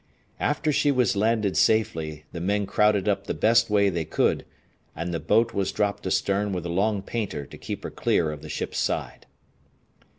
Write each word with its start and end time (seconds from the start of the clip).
After 0.39 0.71
she 0.71 0.89
was 0.89 1.15
landed 1.15 1.55
safely 1.55 2.25
the 2.31 2.41
men 2.41 2.65
crowded 2.65 3.07
up 3.07 3.27
the 3.27 3.35
best 3.35 3.69
way 3.69 3.87
they 3.91 4.03
could, 4.03 4.45
and 4.95 5.13
the 5.13 5.19
boat 5.19 5.53
was 5.53 5.71
dropped 5.71 6.07
astern 6.07 6.53
with 6.53 6.65
a 6.65 6.69
long 6.69 7.03
painter 7.03 7.45
to 7.45 7.55
keep 7.59 7.83
her 7.83 7.91
clear 7.91 8.31
of 8.31 8.41
the 8.41 8.49
ship's 8.49 8.79
side. 8.79 9.27